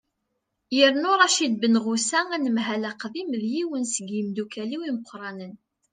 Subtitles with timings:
[0.77, 5.53] yernu racid benɣusa anemhal aqdim d yiwen seg yimeddukkal-iw imeqqranen